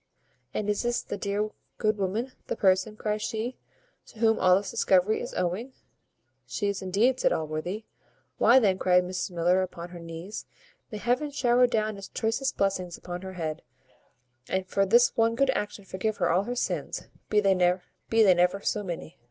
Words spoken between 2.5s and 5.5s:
person," cries she, "to whom all this discovery is